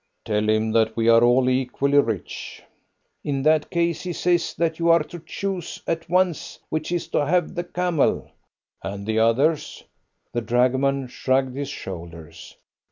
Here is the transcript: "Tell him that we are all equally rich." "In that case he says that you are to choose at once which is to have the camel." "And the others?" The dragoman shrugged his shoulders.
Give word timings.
"Tell 0.25 0.49
him 0.49 0.71
that 0.71 0.97
we 0.97 1.07
are 1.09 1.23
all 1.23 1.47
equally 1.47 1.99
rich." 1.99 2.63
"In 3.23 3.43
that 3.43 3.69
case 3.69 4.01
he 4.01 4.13
says 4.13 4.51
that 4.55 4.79
you 4.79 4.89
are 4.89 5.03
to 5.03 5.19
choose 5.23 5.79
at 5.85 6.09
once 6.09 6.57
which 6.69 6.91
is 6.91 7.07
to 7.09 7.23
have 7.23 7.53
the 7.53 7.63
camel." 7.65 8.31
"And 8.81 9.05
the 9.05 9.19
others?" 9.19 9.83
The 10.33 10.41
dragoman 10.41 11.05
shrugged 11.05 11.55
his 11.55 11.69
shoulders. 11.69 12.55